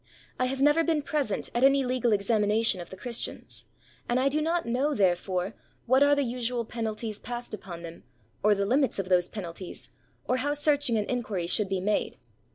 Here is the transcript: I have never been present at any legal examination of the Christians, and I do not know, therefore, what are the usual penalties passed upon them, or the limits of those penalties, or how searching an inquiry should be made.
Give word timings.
I 0.39 0.45
have 0.45 0.59
never 0.63 0.83
been 0.83 1.03
present 1.03 1.51
at 1.53 1.63
any 1.63 1.85
legal 1.85 2.11
examination 2.11 2.81
of 2.81 2.89
the 2.89 2.97
Christians, 2.97 3.65
and 4.09 4.19
I 4.19 4.29
do 4.29 4.41
not 4.41 4.65
know, 4.65 4.95
therefore, 4.95 5.53
what 5.85 6.01
are 6.01 6.15
the 6.15 6.23
usual 6.23 6.65
penalties 6.65 7.19
passed 7.19 7.53
upon 7.53 7.83
them, 7.83 8.03
or 8.41 8.55
the 8.55 8.65
limits 8.65 8.97
of 8.97 9.09
those 9.09 9.29
penalties, 9.29 9.91
or 10.27 10.37
how 10.37 10.55
searching 10.55 10.97
an 10.97 11.05
inquiry 11.05 11.45
should 11.45 11.69
be 11.69 11.81
made. 11.81 12.17